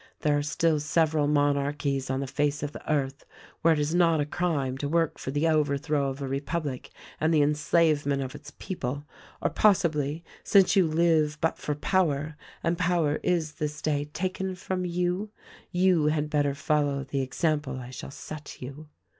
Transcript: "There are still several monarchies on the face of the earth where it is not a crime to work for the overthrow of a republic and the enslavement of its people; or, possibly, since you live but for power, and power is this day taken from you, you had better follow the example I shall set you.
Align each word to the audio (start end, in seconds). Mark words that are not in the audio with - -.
"There 0.21 0.35
are 0.35 0.41
still 0.41 0.79
several 0.79 1.27
monarchies 1.27 2.09
on 2.09 2.21
the 2.21 2.25
face 2.25 2.63
of 2.63 2.71
the 2.71 2.91
earth 2.91 3.23
where 3.61 3.73
it 3.75 3.79
is 3.79 3.93
not 3.93 4.19
a 4.19 4.25
crime 4.25 4.75
to 4.79 4.89
work 4.89 5.19
for 5.19 5.29
the 5.29 5.47
overthrow 5.47 6.09
of 6.09 6.23
a 6.23 6.27
republic 6.27 6.89
and 7.19 7.31
the 7.31 7.43
enslavement 7.43 8.19
of 8.23 8.33
its 8.33 8.51
people; 8.57 9.03
or, 9.43 9.51
possibly, 9.51 10.23
since 10.43 10.75
you 10.75 10.87
live 10.87 11.37
but 11.39 11.59
for 11.59 11.75
power, 11.75 12.35
and 12.63 12.79
power 12.79 13.17
is 13.21 13.51
this 13.51 13.79
day 13.79 14.05
taken 14.05 14.55
from 14.55 14.85
you, 14.85 15.29
you 15.69 16.07
had 16.07 16.31
better 16.31 16.55
follow 16.55 17.03
the 17.03 17.21
example 17.21 17.77
I 17.77 17.91
shall 17.91 18.09
set 18.09 18.59
you. 18.59 18.87